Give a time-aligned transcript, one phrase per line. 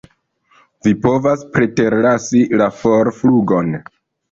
[0.87, 3.73] Vi povas preterlasi la forflugon.